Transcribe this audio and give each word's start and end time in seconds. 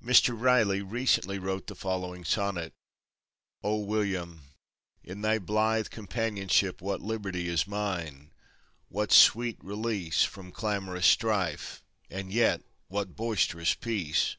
Mr. 0.00 0.32
Riley 0.40 0.80
recently 0.80 1.40
wrote 1.40 1.66
the 1.66 1.74
following 1.74 2.24
sonnet: 2.24 2.72
O 3.64 3.78
William, 3.80 4.42
in 5.02 5.22
thy 5.22 5.40
blithe 5.40 5.88
companionship 5.88 6.80
What 6.80 7.00
liberty 7.00 7.48
is 7.48 7.66
mine 7.66 8.30
what 8.86 9.10
sweet 9.10 9.58
release 9.60 10.22
From 10.22 10.52
clamorous 10.52 11.06
strife, 11.08 11.82
and 12.08 12.32
yet 12.32 12.62
what 12.86 13.16
boisterous 13.16 13.74
peace! 13.74 14.36